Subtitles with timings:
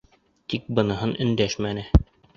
[0.53, 1.85] Тик быныһын өндәшмәне.